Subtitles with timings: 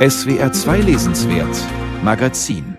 [0.00, 1.54] SWR 2 Lesenswert
[2.02, 2.78] Magazin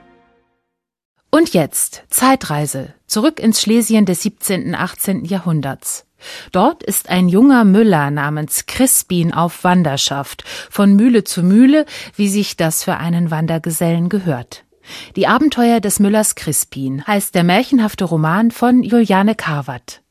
[1.29, 4.74] Und jetzt Zeitreise zurück ins Schlesien des 17.
[4.74, 5.26] 18.
[5.26, 6.07] Jahrhunderts.
[6.52, 11.85] Dort ist ein junger Müller namens Crispin auf Wanderschaft, von Mühle zu Mühle,
[12.15, 14.63] wie sich das für einen Wandergesellen gehört.
[15.15, 20.02] Die Abenteuer des Müllers Crispin heißt der märchenhafte Roman von Juliane Carvat.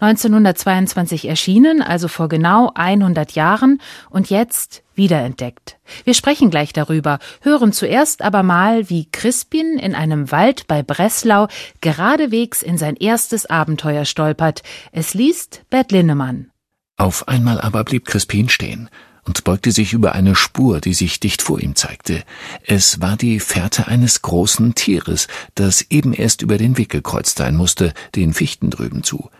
[0.00, 5.78] 1922 erschienen, also vor genau 100 Jahren und jetzt wiederentdeckt.
[6.04, 11.48] Wir sprechen gleich darüber, hören zuerst aber mal, wie Crispin in einem Wald bei Breslau
[11.80, 14.62] geradewegs in sein erstes Abenteuer stolpert.
[14.92, 16.50] Es liest Bert Linnemann.
[16.96, 18.90] Auf einmal aber blieb Crispin stehen
[19.24, 22.24] und beugte sich über eine Spur, die sich dicht vor ihm zeigte.
[22.66, 27.56] Es war die Fährte eines großen Tieres, das eben erst über den Weg gekreuzt sein
[27.56, 29.30] musste, den Fichten drüben zu.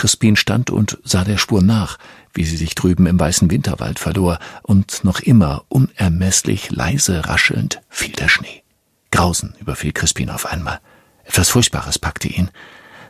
[0.00, 1.98] Crispin stand und sah der Spur nach,
[2.32, 8.12] wie sie sich drüben im weißen Winterwald verlor, und noch immer unermesslich leise raschelnd fiel
[8.12, 8.62] der Schnee.
[9.10, 10.80] Grausen überfiel Crispin auf einmal.
[11.24, 12.50] Etwas Furchtbares packte ihn.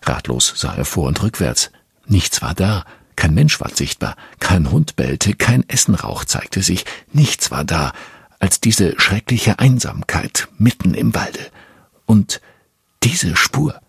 [0.02, 1.70] Ratlos sah er vor und rückwärts.
[2.06, 7.52] Nichts war da, kein Mensch war sichtbar, kein Hund bellte, kein Essenrauch zeigte sich, nichts
[7.52, 7.92] war da,
[8.40, 11.52] als diese schreckliche Einsamkeit mitten im Walde.
[12.04, 12.40] Und
[13.04, 13.80] diese Spur.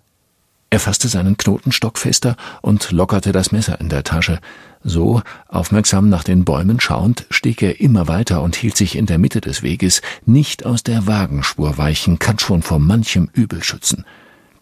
[0.73, 4.39] Er fasste seinen Knotenstock fester und lockerte das Messer in der Tasche.
[4.81, 9.17] So, aufmerksam nach den Bäumen schauend, stieg er immer weiter und hielt sich in der
[9.17, 10.01] Mitte des Weges.
[10.25, 14.05] Nicht aus der Wagenspur weichen kann schon vor manchem Übel schützen.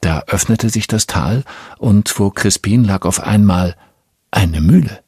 [0.01, 1.43] Da öffnete sich das Tal,
[1.77, 3.75] und vor Crispin lag auf einmal
[4.31, 5.03] eine Mühle.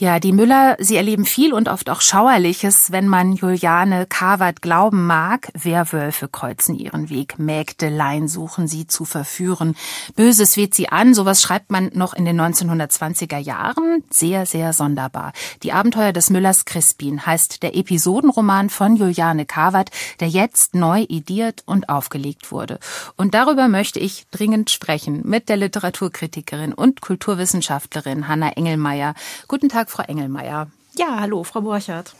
[0.00, 5.08] Ja, die Müller, sie erleben viel und oft auch Schauerliches, wenn man Juliane Carvert glauben
[5.08, 5.48] mag.
[5.54, 9.74] Werwölfe kreuzen ihren Weg, Mägdelein suchen sie zu verführen.
[10.14, 14.04] Böses weht sie an, sowas schreibt man noch in den 1920er Jahren.
[14.08, 15.32] Sehr, sehr sonderbar.
[15.64, 21.64] Die Abenteuer des Müllers Crispin heißt der Episodenroman von Juliane Carvert, der jetzt neu ediert
[21.66, 22.78] und aufgelegt wurde.
[23.16, 29.14] Und darüber möchte ich dringend sprechen mit der Literaturkritikerin und Kulturwissenschaftlerin Hanna Engelmeier.
[29.48, 30.68] Guten Tag, Frau Engelmeier.
[30.96, 32.14] Ja, hallo, Frau Borchert.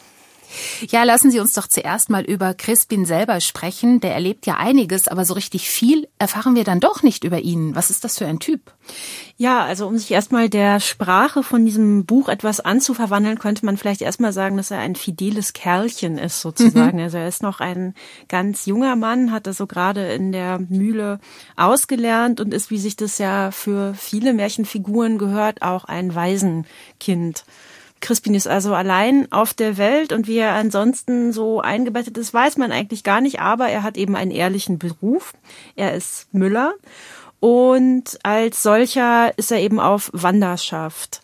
[0.89, 4.01] Ja, lassen Sie uns doch zuerst mal über Crispin selber sprechen.
[4.01, 7.75] Der erlebt ja einiges, aber so richtig viel erfahren wir dann doch nicht über ihn.
[7.75, 8.61] Was ist das für ein Typ?
[9.37, 14.03] Ja, also um sich erstmal der Sprache von diesem Buch etwas anzuverwandeln, könnte man vielleicht
[14.03, 16.99] erstmal sagen, dass er ein fideles Kerlchen ist sozusagen.
[16.99, 17.05] Mhm.
[17.05, 17.95] Also er ist noch ein
[18.29, 21.21] ganz junger Mann, hat er so gerade in der Mühle
[21.57, 27.45] ausgelernt und ist, wie sich das ja für viele Märchenfiguren gehört, auch ein Waisenkind.
[28.01, 32.57] Crispin ist also allein auf der Welt und wie er ansonsten so eingebettet ist, weiß
[32.57, 35.33] man eigentlich gar nicht, aber er hat eben einen ehrlichen Beruf.
[35.77, 36.75] Er ist Müller
[37.41, 41.21] und als solcher ist er eben auf Wanderschaft.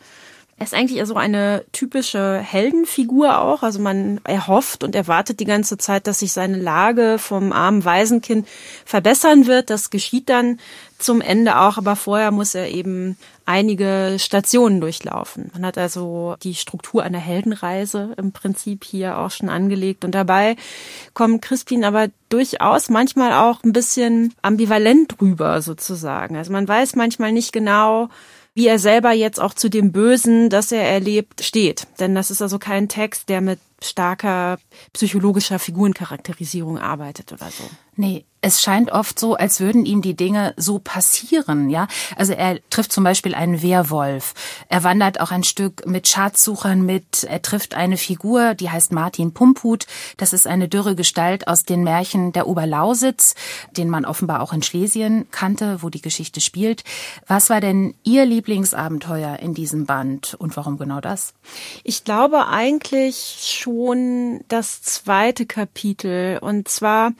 [0.56, 3.64] Er ist eigentlich also eine typische Heldenfigur auch.
[3.64, 8.46] Also man erhofft und erwartet die ganze Zeit, dass sich seine Lage vom armen Waisenkind
[8.84, 9.68] verbessern wird.
[9.68, 10.60] Das geschieht dann
[11.04, 13.16] zum Ende auch, aber vorher muss er eben
[13.46, 15.50] einige Stationen durchlaufen.
[15.52, 20.56] Man hat also die Struktur einer Heldenreise im Prinzip hier auch schon angelegt und dabei
[21.12, 26.36] kommt Crispin aber durchaus manchmal auch ein bisschen ambivalent rüber sozusagen.
[26.36, 28.08] Also man weiß manchmal nicht genau,
[28.54, 31.86] wie er selber jetzt auch zu dem Bösen, das er erlebt, steht.
[31.98, 34.58] Denn das ist also kein Text, der mit starker
[34.92, 37.64] psychologischer Figurencharakterisierung arbeitet oder so.
[37.96, 41.86] Nee, es scheint oft so, als würden ihm die Dinge so passieren, ja.
[42.16, 44.34] Also er trifft zum Beispiel einen Wehrwolf.
[44.68, 47.24] Er wandert auch ein Stück mit Schatzsuchern mit.
[47.24, 49.86] Er trifft eine Figur, die heißt Martin Pumphut.
[50.18, 53.34] Das ist eine dürre Gestalt aus den Märchen der Oberlausitz,
[53.78, 56.84] den man offenbar auch in Schlesien kannte, wo die Geschichte spielt.
[57.26, 61.32] Was war denn Ihr Lieblingsabenteuer in diesem Band und warum genau das?
[61.82, 63.73] Ich glaube eigentlich schon
[64.48, 67.12] das zweite Kapitel und zwar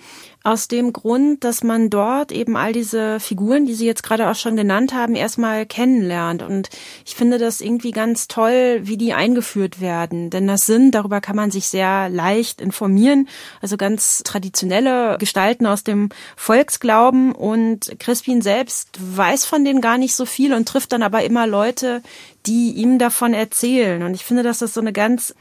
[0.47, 4.35] aus dem Grund, dass man dort eben all diese Figuren, die Sie jetzt gerade auch
[4.35, 6.43] schon genannt haben, erstmal kennenlernt.
[6.43, 6.69] Und
[7.07, 10.29] ich finde das irgendwie ganz toll, wie die eingeführt werden.
[10.29, 13.27] Denn das sind, darüber kann man sich sehr leicht informieren.
[13.63, 17.33] Also ganz traditionelle Gestalten aus dem Volksglauben.
[17.33, 21.47] Und Crispin selbst weiß von denen gar nicht so viel und trifft dann aber immer
[21.47, 22.03] Leute,
[22.45, 24.03] die ihm davon erzählen.
[24.03, 25.35] Und ich finde, dass das so eine ganz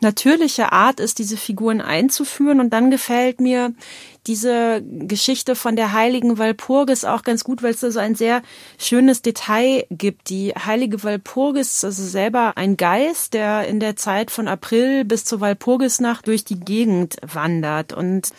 [0.00, 2.60] natürliche Art ist, diese Figuren einzuführen.
[2.60, 3.74] Und dann gefällt mir
[4.26, 8.42] diese Geschichte von der heiligen Walpurgis auch ganz gut, weil es da so ein sehr
[8.78, 10.30] schönes Detail gibt.
[10.30, 15.24] Die heilige Walpurgis ist also selber ein Geist, der in der Zeit von April bis
[15.24, 18.30] zur Walpurgisnacht durch die Gegend wandert und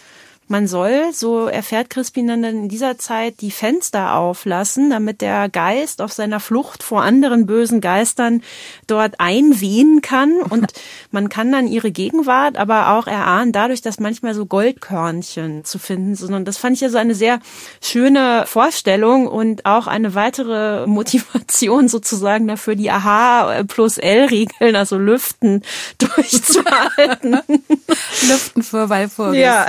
[0.52, 6.02] man soll, so erfährt Crispin dann in dieser Zeit, die Fenster auflassen, damit der Geist
[6.02, 8.44] auf seiner Flucht vor anderen bösen Geistern
[8.86, 10.42] dort einwehen kann.
[10.42, 10.74] Und
[11.12, 16.16] man kann dann ihre Gegenwart aber auch erahnen, dadurch, dass manchmal so Goldkörnchen zu finden
[16.16, 16.34] sind.
[16.34, 17.40] Und das fand ich ja so eine sehr
[17.82, 25.64] schöne Vorstellung und auch eine weitere Motivation sozusagen dafür, die Aha plus L-Regeln, also Lüften,
[25.98, 27.40] durchzuhalten.
[28.28, 29.40] Lüften vor Walpurgis.
[29.40, 29.68] Ja.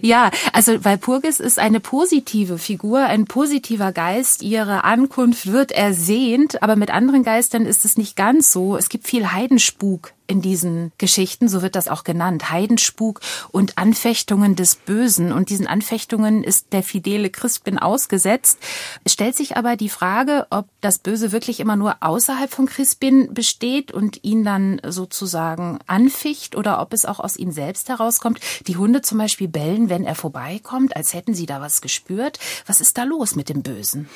[0.00, 4.42] Ja, also Walpurgis ist eine positive Figur, ein positiver Geist.
[4.42, 8.76] Ihre Ankunft wird ersehnt, aber mit anderen Geistern ist es nicht ganz so.
[8.76, 13.20] Es gibt viel Heidenspuk in diesen Geschichten, so wird das auch genannt, Heidenspuk
[13.50, 15.32] und Anfechtungen des Bösen.
[15.32, 18.58] Und diesen Anfechtungen ist der fidele Crispin ausgesetzt.
[19.04, 23.32] Es stellt sich aber die Frage, ob das Böse wirklich immer nur außerhalb von Crispin
[23.32, 28.38] besteht und ihn dann sozusagen anficht oder ob es auch aus ihm selbst herauskommt.
[28.66, 32.38] Die Hunde zum Beispiel bellen, wenn er vorbeikommt, als hätten sie da was gespürt.
[32.66, 34.08] Was ist da los mit dem Bösen?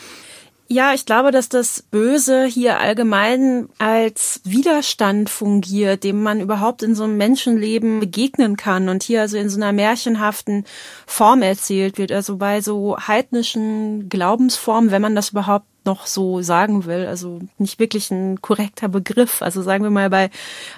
[0.72, 6.94] Ja, ich glaube, dass das Böse hier allgemein als Widerstand fungiert, dem man überhaupt in
[6.94, 10.64] so einem Menschenleben begegnen kann und hier also in so einer märchenhaften
[11.06, 12.10] Form erzählt wird.
[12.10, 17.78] Also bei so heidnischen Glaubensformen, wenn man das überhaupt noch so sagen will, also nicht
[17.78, 19.42] wirklich ein korrekter Begriff.
[19.42, 20.30] Also sagen wir mal, bei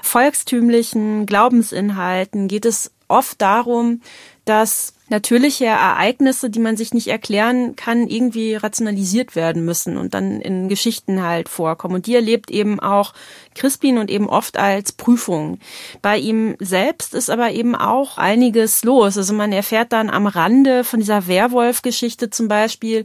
[0.03, 4.01] volkstümlichen Glaubensinhalten geht es oft darum,
[4.45, 10.41] dass natürliche Ereignisse, die man sich nicht erklären kann, irgendwie rationalisiert werden müssen und dann
[10.41, 11.95] in Geschichten halt vorkommen.
[11.95, 13.13] Und die erlebt eben auch
[13.55, 15.59] Crispin und eben oft als Prüfung.
[16.03, 19.17] Bei ihm selbst ist aber eben auch einiges los.
[19.17, 23.05] Also man erfährt dann am Rande von dieser Werwolf-Geschichte zum Beispiel,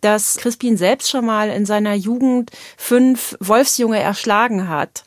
[0.00, 5.04] dass Crispin selbst schon mal in seiner Jugend fünf Wolfsjunge erschlagen hat.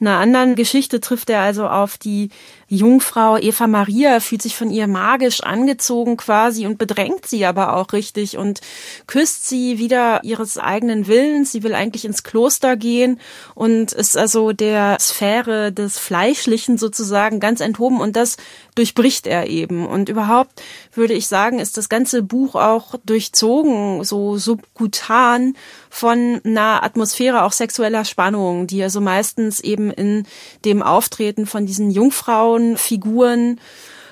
[0.00, 2.30] In einer anderen Geschichte trifft er also auf die
[2.72, 7.92] Jungfrau Eva Maria fühlt sich von ihr magisch angezogen quasi und bedrängt sie aber auch
[7.92, 8.60] richtig und
[9.08, 11.50] küsst sie wieder ihres eigenen Willens.
[11.50, 13.18] Sie will eigentlich ins Kloster gehen
[13.56, 18.36] und ist also der Sphäre des Fleischlichen sozusagen ganz enthoben und das
[18.76, 19.84] durchbricht er eben.
[19.84, 20.62] Und überhaupt
[20.94, 25.56] würde ich sagen, ist das ganze Buch auch durchzogen, so subkutan
[25.90, 30.24] von einer Atmosphäre auch sexueller Spannung, die also meistens eben in
[30.64, 33.60] dem Auftreten von diesen Jungfrauen Figuren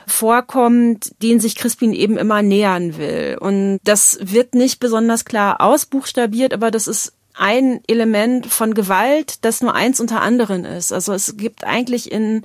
[0.06, 3.36] vorkommt, denen sich Crispin eben immer nähern will.
[3.40, 9.60] Und das wird nicht besonders klar ausbuchstabiert, aber das ist ein Element von Gewalt, das
[9.60, 10.92] nur eins unter anderen ist.
[10.92, 12.42] Also es gibt eigentlich in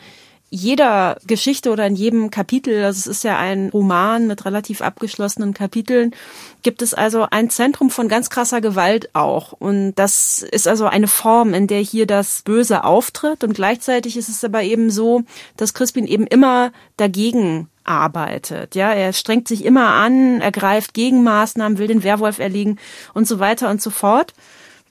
[0.54, 5.56] jeder Geschichte oder in jedem Kapitel, also es ist ja ein Roman mit relativ abgeschlossenen
[5.56, 6.14] Kapiteln,
[6.62, 9.54] gibt es also ein Zentrum von ganz krasser Gewalt auch.
[9.54, 13.44] Und das ist also eine Form, in der hier das Böse auftritt.
[13.44, 15.24] Und gleichzeitig ist es aber eben so,
[15.58, 18.76] dass Crispin eben immer dagegen arbeitet.
[18.76, 22.78] Ja, er strengt sich immer an, ergreift Gegenmaßnahmen, will den Werwolf erlegen
[23.16, 24.36] und so weiter und so fort.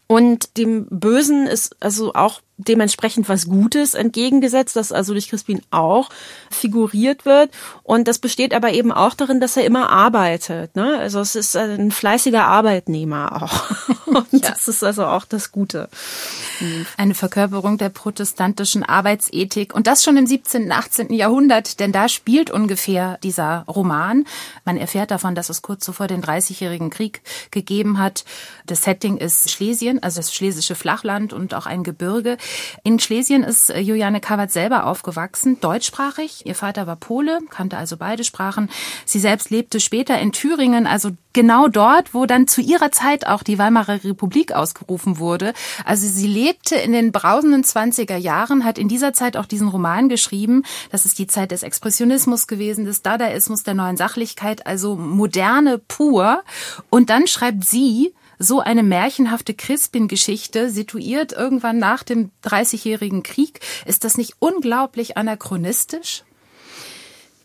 [0.08, 6.10] Und dem Bösen ist also auch dementsprechend was Gutes entgegengesetzt, das also durch Crispin auch
[6.50, 7.50] figuriert wird.
[7.82, 10.76] Und das besteht aber eben auch darin, dass er immer arbeitet.
[10.76, 10.98] Ne?
[10.98, 14.06] Also es ist ein fleißiger Arbeitnehmer auch.
[14.06, 14.50] Und ja.
[14.50, 15.88] das ist also auch das Gute.
[16.96, 19.74] Eine Verkörperung der protestantischen Arbeitsethik.
[19.74, 21.12] Und das schon im 17., 18.
[21.12, 24.24] Jahrhundert, denn da spielt ungefähr dieser Roman.
[24.64, 28.24] Man erfährt davon, dass es kurz zuvor den Dreißigjährigen Krieg gegeben hat.
[28.66, 32.36] Das Setting ist Schlesien, also das schlesische Flachland und auch ein Gebirge.
[32.84, 36.46] In Schlesien ist äh, Juliane Kawat selber aufgewachsen, deutschsprachig.
[36.46, 38.70] Ihr Vater war Pole, kannte also beide Sprachen.
[39.04, 43.42] Sie selbst lebte später in Thüringen, also genau dort, wo dann zu ihrer Zeit auch
[43.42, 45.54] die Weimarer Republik ausgerufen wurde.
[45.84, 50.08] Also sie lebte in den brausenden 20er Jahren, hat in dieser Zeit auch diesen Roman
[50.08, 50.64] geschrieben.
[50.90, 56.42] Das ist die Zeit des Expressionismus gewesen, des Dadaismus, der neuen Sachlichkeit, also moderne pur.
[56.90, 63.60] Und dann schreibt sie, so eine märchenhafte Crispin-Geschichte, situiert irgendwann nach dem Dreißigjährigen Krieg.
[63.86, 66.24] Ist das nicht unglaublich anachronistisch?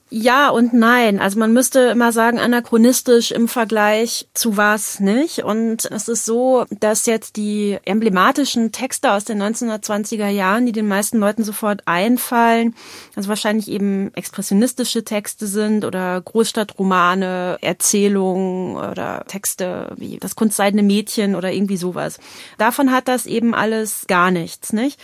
[0.10, 1.20] Ja und nein.
[1.20, 5.40] Also man müsste immer sagen, anachronistisch im Vergleich zu was nicht.
[5.44, 10.88] Und es ist so, dass jetzt die emblematischen Texte aus den 1920er Jahren, die den
[10.88, 12.74] meisten Leuten sofort einfallen,
[13.18, 21.36] also wahrscheinlich eben expressionistische Texte sind oder Großstadtromane, Erzählungen oder Texte wie das kunstseidene Mädchen
[21.36, 22.18] oder irgendwie sowas.
[22.58, 25.00] Davon hat das eben alles gar nichts, nicht?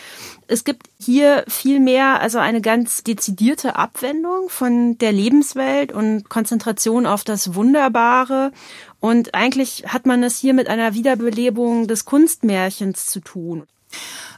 [0.53, 7.07] Es gibt hier viel mehr, also eine ganz dezidierte Abwendung von der Lebenswelt und Konzentration
[7.07, 8.51] auf das Wunderbare.
[8.99, 13.63] Und eigentlich hat man es hier mit einer Wiederbelebung des Kunstmärchens zu tun.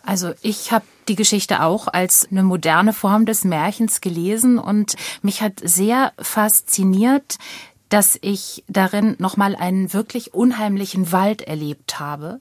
[0.06, 5.42] Also ich habe die Geschichte auch als eine moderne Form des Märchens gelesen und mich
[5.42, 7.36] hat sehr fasziniert,
[7.90, 12.40] dass ich darin nochmal einen wirklich unheimlichen Wald erlebt habe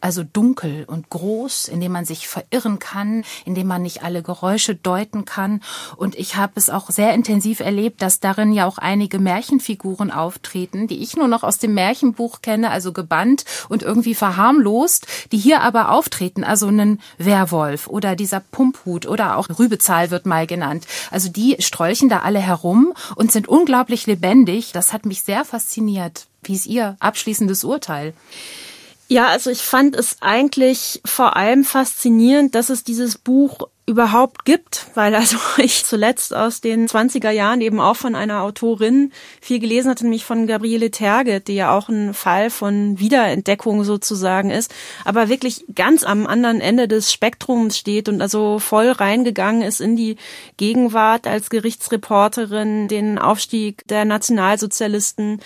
[0.00, 4.22] also dunkel und groß, in dem man sich verirren kann, in dem man nicht alle
[4.22, 5.62] Geräusche deuten kann.
[5.96, 10.86] Und ich habe es auch sehr intensiv erlebt, dass darin ja auch einige Märchenfiguren auftreten,
[10.86, 15.60] die ich nur noch aus dem Märchenbuch kenne, also gebannt und irgendwie verharmlost, die hier
[15.60, 20.86] aber auftreten, also einen Werwolf oder dieser Pumphut oder auch Rübezahl wird mal genannt.
[21.10, 24.72] Also die strolchen da alle herum und sind unglaublich lebendig.
[24.72, 26.26] Das hat mich sehr fasziniert.
[26.42, 28.14] Wie ist Ihr abschließendes Urteil?
[29.12, 34.86] Ja, also ich fand es eigentlich vor allem faszinierend, dass es dieses Buch überhaupt gibt,
[34.94, 39.90] weil also ich zuletzt aus den 20er Jahren eben auch von einer Autorin viel gelesen
[39.90, 44.72] hatte, nämlich von Gabriele Terge, die ja auch ein Fall von Wiederentdeckung sozusagen ist,
[45.04, 49.96] aber wirklich ganz am anderen Ende des Spektrums steht und also voll reingegangen ist in
[49.96, 50.16] die
[50.56, 55.40] Gegenwart als Gerichtsreporterin, den Aufstieg der Nationalsozialisten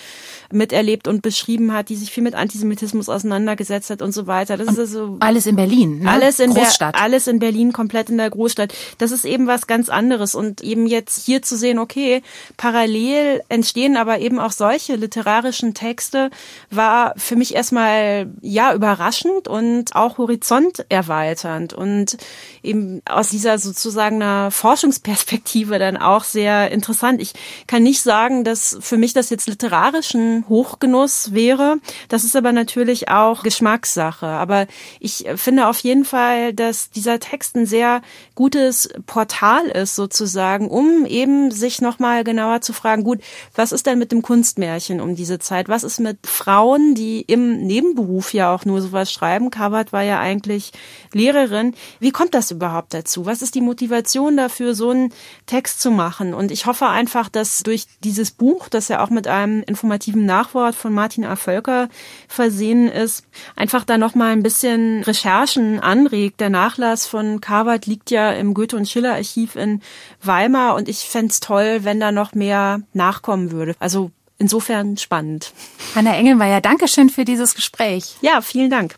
[0.52, 4.58] miterlebt und beschrieben hat, die sich viel mit Antisemitismus auseinandergesetzt hat und so weiter.
[4.58, 6.10] Das ist also alles in Berlin, ne?
[6.10, 6.96] alles in Großstadt.
[6.96, 8.74] Der, alles in Berlin, komplett in der Großstadt.
[8.98, 10.34] Das ist eben was ganz anderes.
[10.34, 12.22] Und eben jetzt hier zu sehen, okay,
[12.56, 16.30] parallel entstehen aber eben auch solche literarischen Texte,
[16.70, 22.16] war für mich erstmal, ja, überraschend und auch horizonterweiternd und
[22.62, 27.20] eben aus dieser sozusagen einer Forschungsperspektive dann auch sehr interessant.
[27.20, 27.32] Ich
[27.66, 31.76] kann nicht sagen, dass für mich das jetzt literarischen Hochgenuss wäre.
[32.08, 34.26] Das ist aber natürlich auch Geschmackssache.
[34.26, 34.66] Aber
[35.00, 38.02] ich finde auf jeden Fall, dass dieser Text ein sehr
[38.34, 43.20] gutes Portal ist sozusagen, um eben sich nochmal genauer zu fragen, gut,
[43.54, 45.68] was ist denn mit dem Kunstmärchen um diese Zeit?
[45.68, 49.50] Was ist mit Frauen, die im Nebenberuf ja auch nur sowas schreiben?
[49.50, 50.72] Kabat war ja eigentlich
[51.12, 51.74] Lehrerin.
[52.00, 53.26] Wie kommt das überhaupt dazu?
[53.26, 55.12] Was ist die Motivation dafür, so einen
[55.46, 56.34] Text zu machen?
[56.34, 60.74] Und ich hoffe einfach, dass durch dieses Buch, das ja auch mit einem informativen Nachwort
[60.74, 61.36] von Martin A.
[61.36, 61.88] Völker
[62.28, 66.40] versehen ist, einfach da nochmal ein bisschen Recherchen anregt.
[66.40, 69.80] Der Nachlass von Kabat liegt ja im Goethe- und Schiller-Archiv in
[70.22, 73.74] Weimar und ich fände toll, wenn da noch mehr nachkommen würde.
[73.78, 75.52] Also insofern spannend.
[75.94, 78.16] Hanna Engelmeier, Dankeschön für dieses Gespräch.
[78.20, 78.96] Ja, vielen Dank.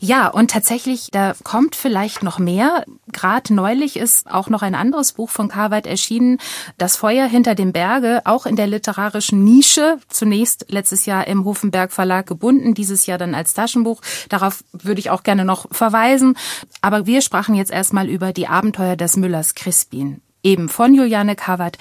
[0.00, 2.84] Ja, und tatsächlich, da kommt vielleicht noch mehr.
[3.12, 6.38] Gerade neulich ist auch noch ein anderes Buch von Carweit erschienen,
[6.76, 9.98] Das Feuer hinter dem Berge, auch in der literarischen Nische.
[10.08, 14.00] Zunächst letztes Jahr im Hofenberg Verlag gebunden, dieses Jahr dann als Taschenbuch.
[14.28, 16.36] Darauf würde ich auch gerne noch verweisen.
[16.80, 20.20] Aber wir sprachen jetzt erstmal über die Abenteuer des Müllers Crispin.
[20.42, 21.78] Eben von Juliane Kawat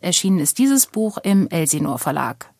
[0.00, 2.50] erschienen ist dieses Buch im Elsinor Verlag.